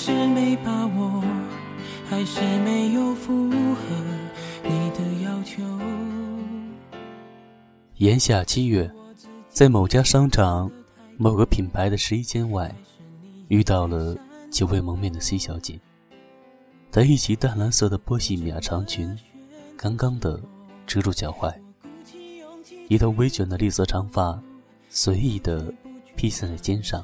[0.00, 1.24] 是没把握，
[2.08, 3.84] 还是没有符合
[4.62, 5.60] 你的要求。
[7.96, 8.88] 炎夏七月，
[9.48, 10.70] 在某家商场
[11.16, 12.72] 某个品牌的试衣间外，
[13.48, 14.16] 遇到了
[14.52, 15.80] 久未蒙面的 C 小姐。
[16.92, 19.18] 她一袭淡蓝色的波西米亚长裙，
[19.76, 20.40] 刚刚的
[20.86, 21.52] 遮住脚踝，
[22.86, 24.40] 一头微卷的绿色长发
[24.88, 25.74] 随意的
[26.14, 27.02] 披散在肩上。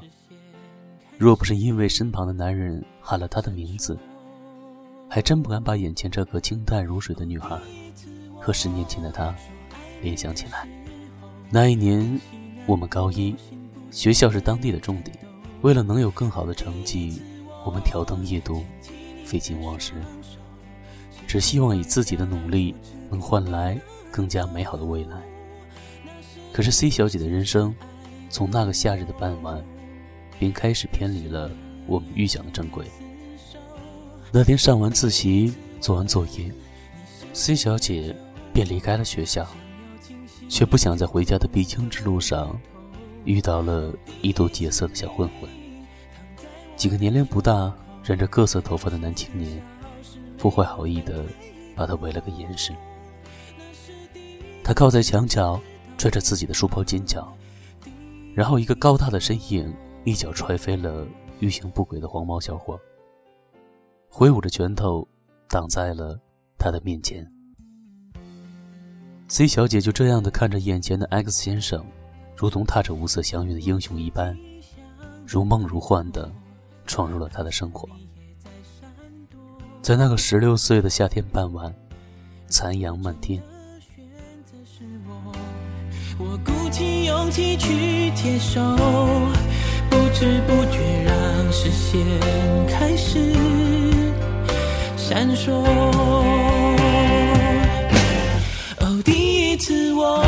[1.17, 3.97] 若不是因为身旁的男人喊了她的名字，
[5.09, 7.57] 还真不敢把眼前这个清淡如水的女孩
[8.39, 9.33] 和十年前的她
[10.01, 10.67] 联想起来。
[11.49, 12.19] 那一年，
[12.65, 13.33] 我们高一，
[13.91, 15.17] 学校是当地的重点，
[15.61, 17.21] 为了能有更好的成绩，
[17.65, 18.63] 我们挑灯夜读。
[19.23, 19.93] 废寝忘食，
[21.25, 22.75] 只希望以自己的努力
[23.09, 23.75] 能换来
[24.11, 25.19] 更加美好的未来。
[26.53, 27.73] 可是 C 小姐的人生，
[28.29, 29.65] 从那个夏日的傍晚，
[30.39, 31.49] 便开始偏离了
[31.87, 32.85] 我们预想的正轨。
[34.31, 36.51] 那天上完自习，做完作业
[37.33, 38.15] ，C 小姐
[38.53, 39.47] 便离开了学校，
[40.49, 42.59] 却不想在回家的必经之路上，
[43.23, 45.49] 遇到了一头劫色的小混混。
[46.75, 47.73] 几个年龄不大。
[48.07, 49.59] 染着各色头发的男青年，
[50.37, 51.25] 不怀好意的
[51.75, 52.71] 把她围了个严实。
[54.63, 55.59] 他靠在墙角，
[55.97, 57.35] 拽着自己的书包尖叫，
[58.35, 59.73] 然后一个高大的身影
[60.05, 61.05] 一脚踹飞了
[61.39, 62.79] 欲行不轨的黄毛小伙，
[64.07, 65.05] 挥舞着拳头
[65.49, 66.17] 挡在了
[66.57, 67.29] 他的面前。
[69.27, 71.85] C 小姐就这样的看着眼前的 X 先生，
[72.37, 74.37] 如同踏着五色祥云的英雄一般，
[75.27, 76.31] 如梦如幻的。
[76.87, 77.89] 闯入了他的生活，
[79.81, 81.73] 在那个十六岁的夏天傍晚，
[82.47, 83.41] 残阳漫天。
[86.19, 88.61] 我鼓起勇气去接受，
[89.95, 91.13] 不知不觉让
[91.53, 92.05] 视线
[92.67, 93.17] 开始
[94.97, 95.63] 闪烁。
[98.81, 100.21] 哦，第一次我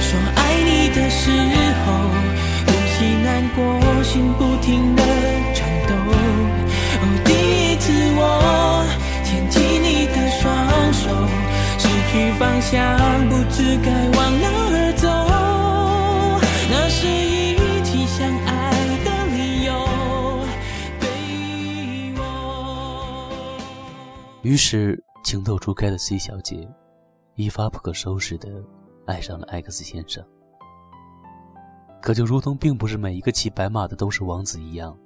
[0.00, 1.30] 说爱你的时
[1.84, 1.92] 候，
[2.66, 3.60] 呼吸难过，
[4.02, 5.02] 心不停的
[5.54, 5.92] 颤抖。
[7.02, 8.20] 哦，第一次我
[9.24, 10.42] 牵起你的双
[10.94, 11.04] 手，
[11.78, 12.32] 失去。
[12.38, 12.74] 方向
[13.28, 15.05] 不知该往哪儿走，
[24.46, 26.72] 于是情窦初开的 C 小姐，
[27.34, 28.62] 一发不可收拾的
[29.04, 30.24] 爱上了 X 先生。
[32.00, 34.96] 可就如同并不是每一个骑白马的都是王子一样，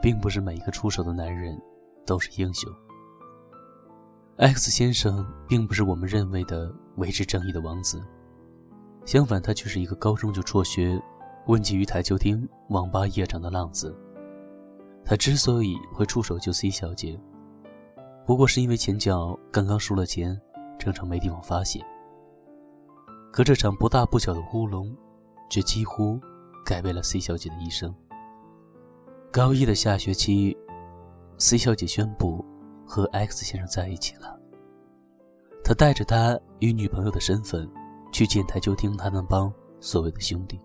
[0.00, 1.60] 并不是每一个出手的男人
[2.06, 2.72] 都是英雄。
[4.38, 8.02] X 先生并不是我们认为的维持正义的王子，
[9.04, 10.98] 相反，他却是一个高中就辍学、
[11.46, 13.94] 问迹于台球厅、网吧夜场的浪子。
[15.04, 17.20] 他之所以会出手救 C 小姐，
[18.26, 20.38] 不过是因为前脚刚刚输了钱，
[20.78, 21.80] 正常没地方发泄。
[23.32, 24.94] 可这场不大不小的乌龙，
[25.48, 26.20] 却几乎
[26.64, 27.94] 改变了 C 小姐的一生。
[29.30, 30.56] 高一的下学期
[31.38, 32.44] ，C 小姐宣布。
[32.88, 34.38] 和 X 先生在一起了。
[35.64, 37.68] 他带着他以女朋友的身份
[38.12, 40.56] 去见台球厅他那帮所谓的兄弟。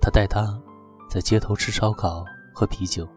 [0.00, 0.60] 他带他
[1.08, 3.08] 在街头吃烧烤、喝啤酒。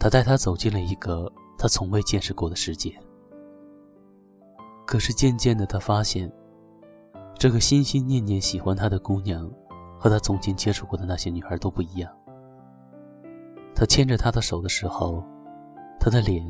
[0.00, 2.94] 他带他走进了一个他从未见识过的世界。
[4.86, 6.30] 可是渐渐的，他发现，
[7.38, 9.50] 这个心心念念喜欢他的姑娘，
[9.98, 12.12] 和他从前接触过的那些女孩都不一样。
[13.74, 15.24] 他牵着她的手的时候。
[15.98, 16.46] 他的脸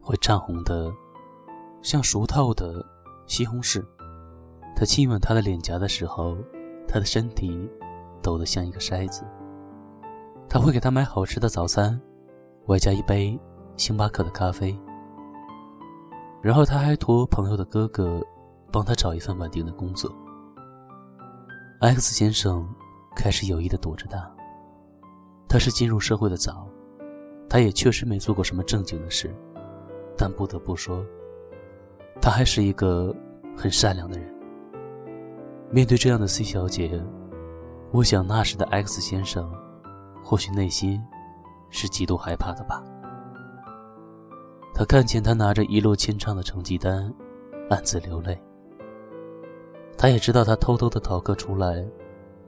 [0.00, 0.88] 会涨红的，
[1.82, 2.84] 像熟透的
[3.26, 3.84] 西红柿。
[4.76, 6.36] 他亲吻她的脸颊的时候，
[6.86, 7.68] 他的身体
[8.22, 9.24] 抖得像一个筛子。
[10.48, 12.00] 他会给她买好吃的早餐，
[12.66, 13.36] 外加一杯
[13.76, 14.76] 星巴克的咖啡。
[16.42, 18.20] 然后他还托朋友的哥哥
[18.70, 20.10] 帮他找一份稳定的工作。
[21.80, 22.68] X 先生
[23.16, 24.30] 开始有意的躲着他。
[25.48, 26.68] 他是进入社会的早。
[27.48, 29.32] 他也确实没做过什么正经的事，
[30.16, 31.04] 但不得不说，
[32.20, 33.14] 他还是一个
[33.56, 34.34] 很善良的人。
[35.70, 37.00] 面对这样的 C 小姐，
[37.92, 39.48] 我想那时的 X 先生，
[40.22, 41.00] 或许内心
[41.70, 42.82] 是极度害怕的吧。
[44.74, 47.10] 他看见她拿着一落千丈的成绩单，
[47.70, 48.38] 暗自流泪。
[49.96, 51.82] 他也知道他偷偷的逃课出来，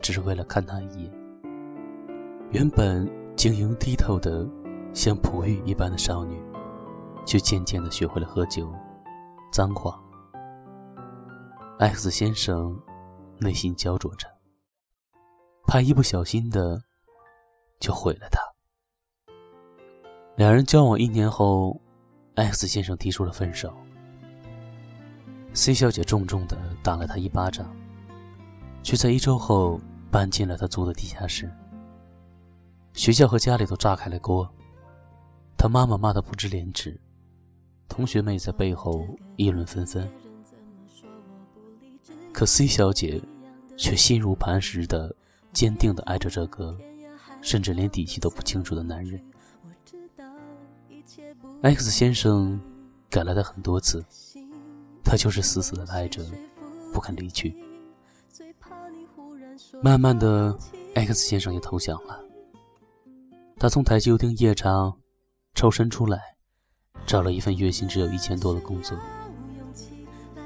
[0.01, 1.13] 只是为了看他一眼。
[2.51, 4.47] 原本晶莹剔透的。
[4.97, 6.43] 像璞玉一般的少女，
[7.27, 8.73] 却渐渐的学会了喝酒、
[9.53, 10.03] 脏话。
[11.79, 12.75] X 先生
[13.39, 14.27] 内心焦灼着，
[15.67, 16.81] 怕一不小心的
[17.79, 18.41] 就毁了他。
[20.35, 21.79] 两人交往一年后
[22.37, 23.75] ，X 先生提出了分手。
[25.53, 27.75] C 小姐重重的打了他一巴掌，
[28.83, 29.81] 却在一周后
[30.11, 31.51] 搬进了他租的地下室。
[32.93, 34.49] 学校和家里都炸开了锅，
[35.59, 36.99] 他妈妈骂他不知廉耻，
[37.89, 39.07] 同学们也在背后
[39.37, 40.09] 议论纷纷。
[42.33, 43.21] 可 C 小姐
[43.77, 45.15] 却心如磐石的、
[45.53, 46.77] 坚定的爱着这个
[47.41, 49.19] 甚至连底细都不清楚的男人。
[51.63, 52.61] X 先生
[53.11, 54.05] 改了他很多次，
[55.05, 56.25] 他就是死死的赖着，
[56.93, 57.57] 不肯离去。
[59.83, 60.57] 慢慢的
[60.95, 62.21] ，X 先生也投降了。
[63.59, 64.97] 他从台球厅夜场
[65.55, 66.37] 抽身出来，
[67.07, 68.97] 找了一份月薪只有一千多的工作，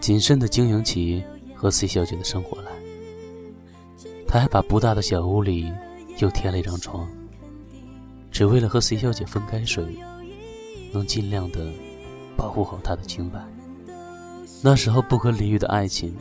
[0.01, 1.25] 谨慎的经营起。
[1.53, 2.71] 和 C 小姐的生活来，
[4.27, 5.71] 他还把不大的小屋里
[6.17, 7.07] 又添了一张床，
[8.31, 10.03] 只为了和 C 小姐分开睡，
[10.93, 11.73] 能尽量的
[12.37, 13.39] 保护好她的清白。
[14.63, 16.15] 那时候不可理喻的爱情，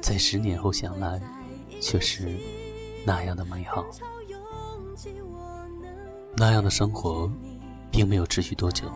[0.00, 1.20] 在十年后想来，
[1.80, 2.34] 却是
[3.04, 3.84] 那样的美好。
[6.36, 7.30] 那样的生活，
[7.90, 8.90] 并没有持续多久。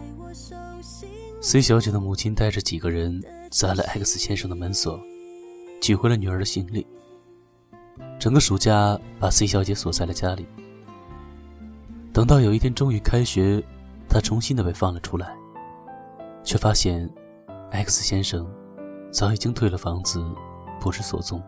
[1.40, 5.00] C 小姐的母亲带着几个人砸了 X 先生的门锁。
[5.80, 6.86] 取回了女儿的行李，
[8.18, 10.46] 整个暑假把 C 小姐锁在了家里。
[12.12, 13.64] 等到有一天终于开学，
[14.10, 15.34] 她重新的被放了出来，
[16.42, 17.08] 却发现
[17.70, 18.46] X 先生
[19.10, 20.20] 早已经退了房子，
[20.80, 21.40] 不知所踪。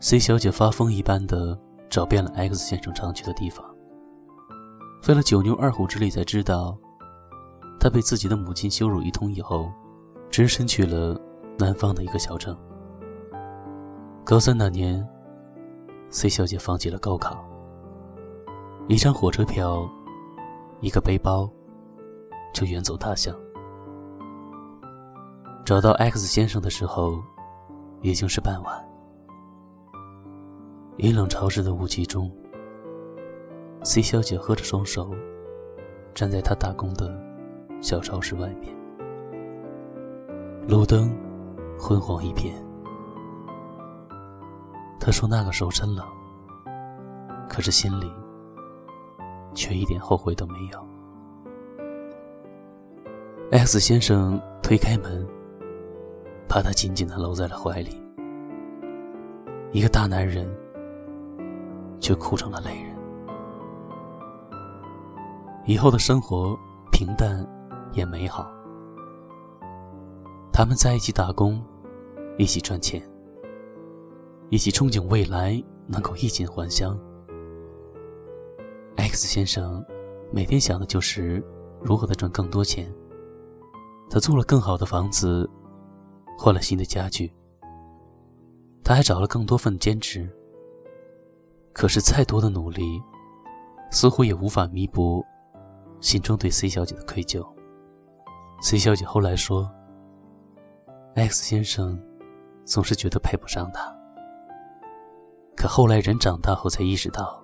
[0.00, 1.56] C 小姐发疯一般的
[1.88, 3.64] 找遍了 X 先生常去的地方，
[5.02, 6.76] 费了九牛二虎之力才知道，
[7.78, 9.70] 他被自己的母亲羞辱一通以后，
[10.28, 11.18] 只身去了。
[11.58, 12.56] 南方的一个小城。
[14.24, 15.06] 高三那年
[16.08, 17.44] ，C 小姐放弃了高考，
[18.88, 19.86] 一张火车票，
[20.80, 21.50] 一个背包，
[22.52, 23.34] 就远走他乡。
[25.64, 27.22] 找到 X 先生的时候，
[28.02, 28.88] 已经是傍晚。
[30.96, 32.30] 阴冷潮湿的雾气中
[33.84, 35.10] ，C 小姐合着双手，
[36.14, 37.10] 站在她打工的
[37.80, 38.74] 小超市外面，
[40.68, 41.10] 路灯。
[41.82, 42.54] 昏黄一片。
[45.00, 46.06] 他说：“那个时候真冷，
[47.48, 48.12] 可是心里
[49.54, 50.86] 却一点后悔都没有。
[53.50, 55.26] ”X 先生推开门，
[56.48, 58.00] 把他紧紧的搂在了怀里。
[59.72, 60.48] 一个大男人，
[61.98, 62.96] 却哭成了泪人。
[65.66, 66.56] 以后的生活
[66.90, 67.46] 平淡
[67.92, 68.50] 也美好。
[70.52, 71.62] 他们在一起打工。
[72.38, 73.02] 一起赚钱，
[74.48, 76.98] 一起憧憬未来能够衣锦还乡。
[79.10, 79.84] X 先生
[80.30, 81.44] 每天想的就是
[81.82, 82.88] 如何的赚更多钱。
[84.08, 85.50] 他租了更好的房子，
[86.38, 87.32] 换了新的家具。
[88.84, 90.30] 他还找了更多份兼职。
[91.72, 93.02] 可是再多的努力，
[93.90, 95.24] 似乎也无法弥补
[96.00, 97.44] 心中对 C 小姐的愧疚。
[98.62, 99.68] C 小姐后来说
[101.16, 102.00] ：“X 先生。”
[102.64, 103.92] 总是觉得配不上他，
[105.56, 107.39] 可后来人长大后才意识到，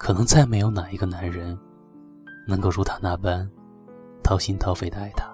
[0.00, 1.56] 可能再没有哪一个男人
[2.48, 3.48] 能够如他那般
[4.22, 5.30] 掏心掏肺的爱她。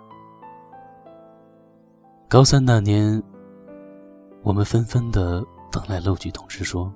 [2.28, 3.22] 高三那年，
[4.42, 6.90] 我们纷纷的等来录取通知书，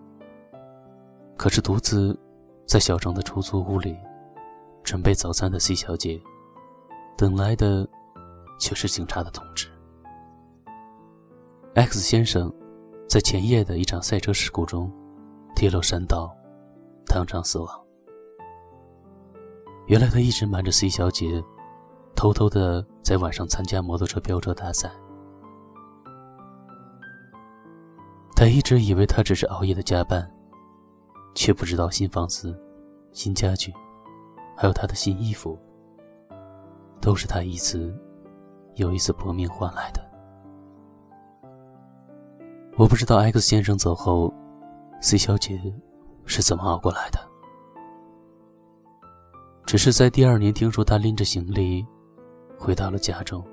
[1.37, 2.19] 可是独自
[2.67, 3.97] 在小城的出租屋里
[4.83, 6.21] 准备早餐的 C 小姐，
[7.17, 7.89] 等来的
[8.59, 9.69] 却是警察的通知。
[11.75, 12.53] X 先生
[13.09, 14.93] 在前夜的一场赛车事故中
[15.55, 16.35] 跌落山道，
[17.13, 17.69] 当场死亡。
[19.89, 21.43] 原来他一直瞒着 C 小姐，
[22.15, 24.89] 偷偷的在晚上参加摩托车飙车大赛。
[28.37, 30.31] 他一直以为他只是熬夜的加班，
[31.35, 32.57] 却不知道新房子、
[33.11, 33.75] 新家具，
[34.57, 35.59] 还有他的新衣服，
[37.01, 37.93] 都是他一次
[38.77, 40.01] 又一次搏命换来的。
[42.77, 44.33] 我不知道 X 先生走后
[45.03, 45.61] ，C 小姐
[46.31, 47.19] 是怎么熬过来的。
[49.67, 51.85] 只是在第二年听说他拎着行李
[52.57, 53.45] 回到了家中，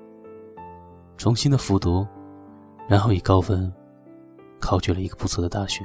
[1.16, 2.06] 重新的复读，
[2.86, 3.72] 然后以高分
[4.60, 5.84] 考取了一个不错的大学，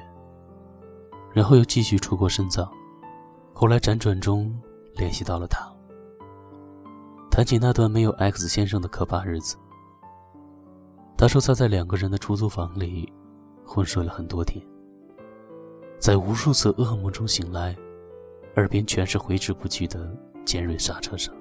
[1.33, 2.71] 然后又继续出国深造。
[3.53, 4.55] 后来辗转中
[4.95, 5.67] 联系到了他，
[7.29, 9.55] 谈起那段没有 X 先生的可怕日子，
[11.17, 13.11] 他说他在两个人的出租房里。
[13.65, 14.63] 昏睡了很多天，
[15.99, 17.75] 在无数次噩梦中醒来，
[18.55, 20.09] 耳边全是挥之不去的
[20.45, 21.33] 尖锐刹车声。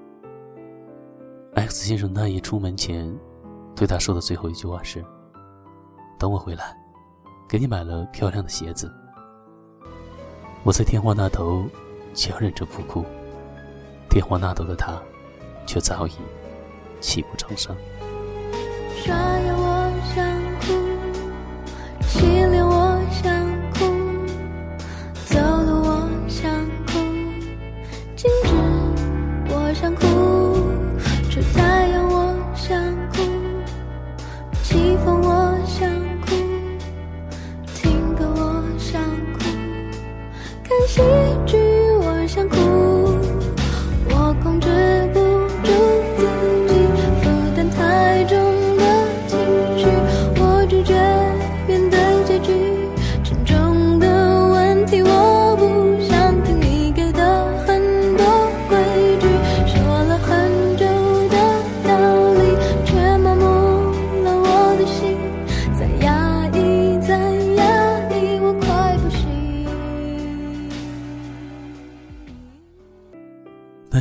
[1.54, 3.12] X 先生那夜出门前，
[3.74, 5.04] 对他说的最后一句话是
[6.18, 6.76] ：“等我回来，
[7.48, 8.90] 给你买了漂亮的鞋子。”
[10.64, 11.66] 我在电话那头
[12.14, 13.04] 强忍着不哭，
[14.08, 15.02] 电话那头的他，
[15.66, 16.12] 却早已
[17.00, 17.76] 泣不成声。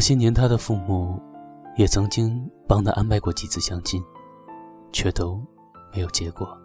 [0.01, 1.21] 这些年，他的父母
[1.77, 4.03] 也曾经帮他安排过几次相亲，
[4.91, 5.39] 却都
[5.93, 6.57] 没有结果。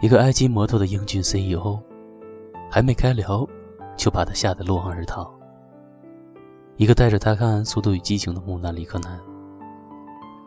[0.00, 1.76] 一个埃及摩托的英俊 CEO，
[2.70, 3.44] 还没开聊，
[3.96, 5.28] 就把他吓得落荒而逃。
[6.76, 9.20] 一个带着他看《速度与激情》的木纳里克男，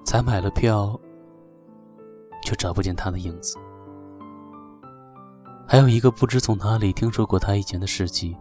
[0.05, 0.97] 才买了票，
[2.41, 3.57] 却找不见他的影子。
[5.67, 8.33] 还有一个不知从哪里听说过他以前的事迹。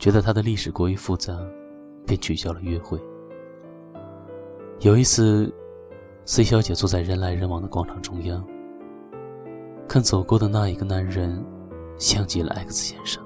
[0.00, 1.38] 觉得他的历史过于复杂，
[2.06, 2.98] 便取消了约会。
[4.80, 5.52] 有一次
[6.24, 8.42] ，C 小姐坐在人来人往的广场中央，
[9.86, 11.44] 看走过的那一个男人，
[11.98, 13.22] 像极了 X 先生。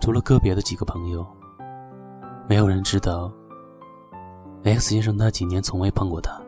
[0.00, 1.26] 除了个别的几个朋友，
[2.48, 3.30] 没有人知道
[4.64, 6.40] X 先生那几年从未碰过他。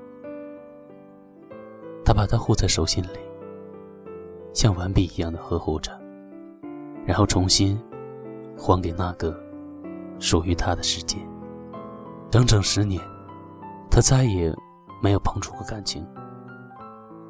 [2.03, 3.19] 他把她护在手心里，
[4.55, 5.93] 像顽皮一样的呵护着，
[7.05, 7.79] 然后重新。
[8.57, 9.35] 还给那个
[10.19, 11.19] 属于他的世界。
[12.31, 13.01] 整整十年，
[13.91, 14.55] 他再也
[15.03, 16.07] 没有碰触过感情，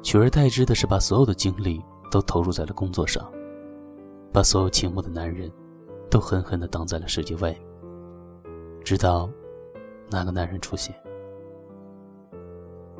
[0.01, 3.29] 取而代之的是把所有的精力都投入在了工作上，
[4.31, 5.51] 把所有倾慕的男人
[6.09, 7.53] 都狠狠地挡在了世界外。
[8.83, 9.29] 直到
[10.09, 10.95] 那个男人出现，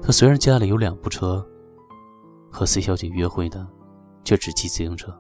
[0.01, 1.45] 他虽然家里有两部车，
[2.51, 3.65] 和 C 小姐约会的
[4.25, 5.13] 却只骑自行车。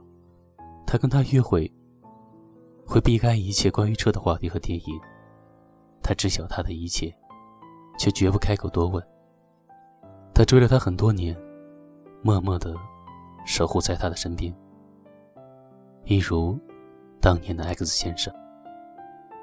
[0.85, 1.71] 他跟她约会。
[2.85, 4.99] 会避开一切关于车的话题和电影。
[6.01, 7.13] 他知晓他的一切，
[7.97, 9.01] 却绝不开口多问。
[10.33, 11.35] 他追了他很多年，
[12.21, 12.75] 默默的
[13.45, 14.53] 守护在他的身边。
[16.05, 16.59] 一如
[17.21, 18.33] 当年的 X 先生，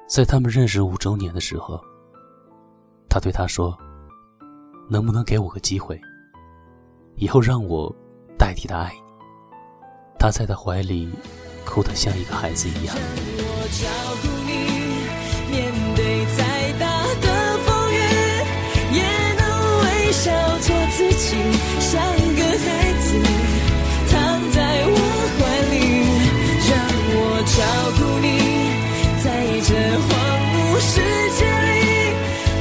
[0.06, 1.80] 在他们认识五周年的时候，
[3.08, 3.74] 他对他说
[4.90, 5.98] ：“能不能给我个机会？
[7.16, 7.90] 以后让我
[8.36, 9.00] 代替他爱你。”
[10.20, 11.08] 他在他怀里。
[11.64, 12.94] 哭得像一个孩子一样。
[12.96, 13.04] 让
[13.46, 13.86] 我照
[14.22, 14.50] 顾你，
[15.50, 15.58] 面
[15.96, 16.38] 对再
[16.78, 16.84] 大
[17.20, 17.26] 的
[17.64, 17.96] 风雨，
[18.92, 19.00] 也
[19.38, 19.42] 能
[19.82, 21.36] 微笑做自己，
[21.80, 22.00] 像
[22.36, 22.68] 个孩
[23.00, 23.06] 子
[24.10, 24.14] 躺
[24.50, 24.96] 在我
[25.36, 25.40] 怀
[25.70, 25.74] 里。
[26.70, 26.72] 让
[27.12, 27.58] 我照
[27.98, 28.26] 顾你，
[29.22, 29.26] 在
[29.66, 29.70] 这
[30.06, 30.08] 荒
[30.54, 30.92] 芜世
[31.38, 31.76] 界里，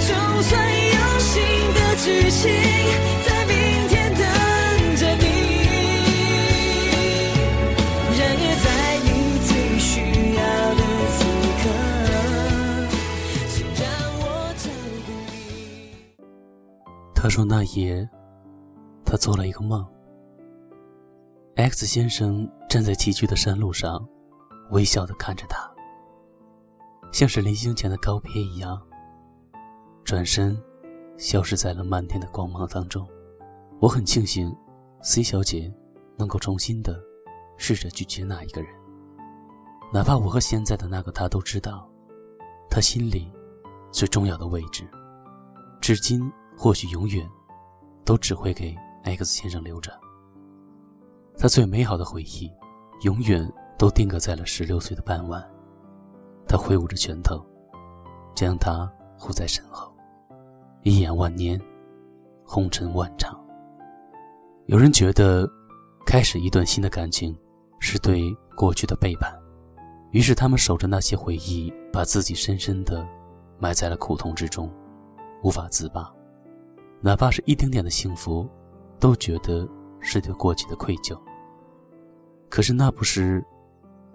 [0.07, 0.09] 就
[0.43, 0.51] 算
[0.95, 1.27] 有新
[1.73, 2.78] 的剧情。
[17.21, 18.09] 他说那夜，
[19.03, 19.85] 他做了一个梦。
[21.57, 24.07] X 先生站在崎岖的山路上，
[24.71, 25.69] 微笑地看着他，
[27.11, 28.81] 像是临行前的告别一样，
[30.05, 30.57] 转身
[31.17, 33.05] 消失在了漫天的光芒当中。
[33.81, 34.55] 我很庆幸
[35.01, 35.69] ，C 小姐
[36.17, 36.97] 能够重新的
[37.57, 38.73] 试着去接纳一个人，
[39.91, 41.85] 哪怕我和现在的那个他都知道，
[42.69, 43.29] 他心里
[43.91, 44.87] 最重要的位置，
[45.81, 47.25] 至今或许永远
[48.03, 49.97] 都只会给 X 先生留着。
[51.37, 52.51] 他最美好的回忆，
[53.03, 55.41] 永远都定格在了十六岁的傍晚。
[56.45, 57.41] 他挥舞着拳头，
[58.35, 59.89] 将他护在身后。
[60.83, 61.57] 一眼万年，
[62.43, 63.33] 红尘万丈。
[64.65, 65.49] 有人觉得，
[66.05, 67.33] 开始一段新的感情，
[67.79, 69.33] 是对过去的背叛。
[70.11, 73.07] 于是他们守着那些回忆，把自己深深的
[73.59, 74.69] 埋在了苦痛之中，
[75.41, 76.13] 无法自拔。
[77.01, 78.47] 哪怕是一丁点的幸福，
[78.99, 79.67] 都觉得
[79.99, 81.17] 是对过去的愧疚。
[82.49, 83.43] 可是那不是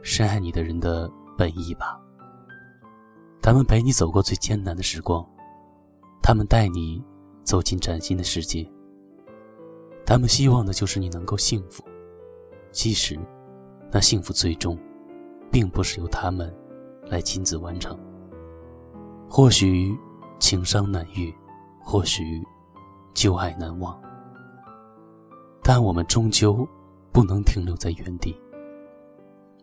[0.03, 2.01] 深爱你的人的本意吧？
[3.41, 5.27] 他们陪你走过最艰难的时光，
[6.23, 7.03] 他们带你
[7.43, 8.69] 走进崭新的世界。
[10.07, 11.83] 他们希望的就是你能够幸福，
[12.71, 13.19] 其实
[13.91, 14.79] 那幸福最终
[15.51, 16.55] 并不是由他们
[17.07, 17.99] 来亲自完成。
[19.29, 19.97] 或许
[20.39, 21.35] 情伤难愈，
[21.81, 22.43] 或许
[23.15, 23.99] 旧爱难忘，
[25.63, 26.69] 但我们终究
[27.13, 28.39] 不能停留在原地。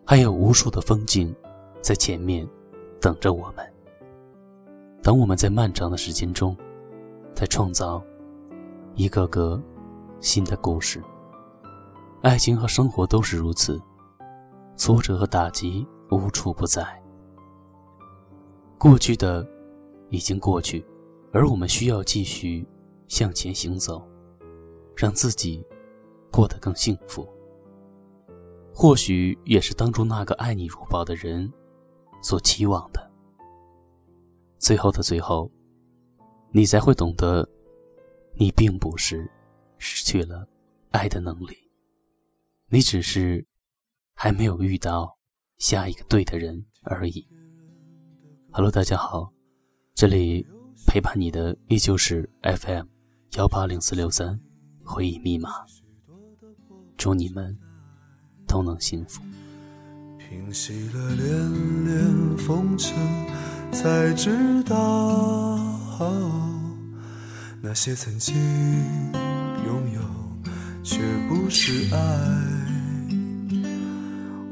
[0.04, 1.34] 还有无数的风景
[1.80, 2.48] 在前面
[3.00, 3.64] 等着我们。
[5.02, 6.56] 等我们在漫长的时间中，
[7.34, 8.02] 在创造
[8.94, 9.60] 一个个。
[10.20, 11.02] 新的故事，
[12.22, 13.82] 爱情和生活都是如此，
[14.76, 16.86] 挫折和打击无处不在。
[18.78, 19.44] 过去的
[20.10, 20.86] 已经过去，
[21.32, 22.64] 而我们需要继续
[23.12, 24.02] 向前行走，
[24.96, 25.62] 让自己
[26.30, 27.28] 过得更幸福。
[28.72, 31.52] 或许也是当初那个爱你如宝的人
[32.22, 33.12] 所期望的。
[34.56, 35.52] 最后的最后，
[36.52, 37.46] 你才会懂得，
[38.32, 39.30] 你并不是。
[39.76, 40.48] 失去了
[40.92, 41.56] 爱的能力，
[42.68, 43.44] 你只是
[44.14, 45.18] 还没有遇到
[45.58, 47.26] 下一个对的人而已。
[48.52, 49.32] Hello，大家好，
[49.92, 50.46] 这里
[50.86, 52.86] 陪伴你的依旧是 FM
[53.38, 54.38] 幺八零四六三
[54.84, 55.48] 回忆密码。
[56.98, 57.56] 祝你们
[58.46, 59.22] 都能幸福。
[60.18, 62.94] 平息了连连风尘，
[63.72, 65.58] 才知道
[67.62, 68.34] 那些曾经。
[69.64, 70.00] 拥有
[70.82, 71.98] 却不是爱，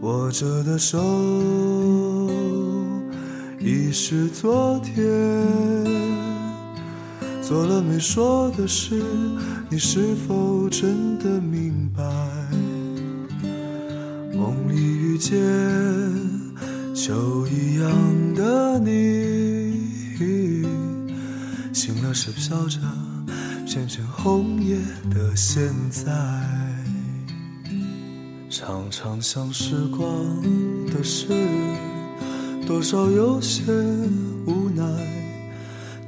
[0.01, 0.99] 握着的手
[3.61, 4.97] 已是昨天，
[7.51, 9.03] 做了没说的事，
[9.69, 12.05] 你是否真的明白？
[14.33, 15.37] 梦里遇见
[16.95, 17.91] 秋一样
[18.37, 19.75] 的你，
[21.73, 22.79] 醒了是飘着。
[23.67, 24.77] 片片红叶
[25.13, 26.07] 的现在，
[28.49, 30.09] 常常想时光
[30.87, 31.27] 的事，
[32.65, 33.65] 多少有些
[34.47, 35.20] 无奈。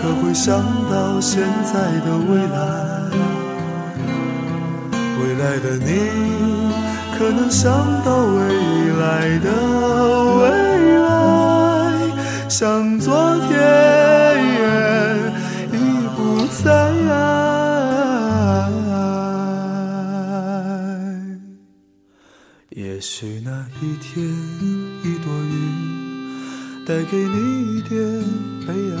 [0.00, 2.58] 可会想到现在的未来？
[5.20, 5.88] 未来的你，
[7.18, 7.70] 可能想
[8.02, 8.38] 到未
[8.98, 9.46] 来的
[10.38, 10.42] 未
[10.96, 11.08] 来？
[12.48, 13.50] 像昨天
[15.72, 15.74] 已
[16.16, 16.18] 不。
[16.62, 17.10] 在爱，
[22.68, 24.22] 也许那一天
[25.02, 25.52] 一朵云
[26.84, 27.98] 带给你一点
[28.66, 29.00] 悲哀，